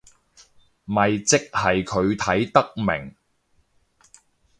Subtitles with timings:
[0.85, 3.13] 咪即係佢睇得明